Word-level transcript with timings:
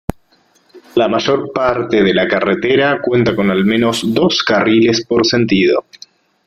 La 0.95 1.07
mayor 1.07 1.53
parte 1.53 2.01
de 2.01 2.11
la 2.11 2.27
carretera 2.27 2.99
cuenta 3.03 3.35
con 3.35 3.51
al 3.51 3.65
menos 3.65 4.01
dos 4.03 4.41
carriles 4.41 5.05
por 5.05 5.27
sentido. 5.27 5.85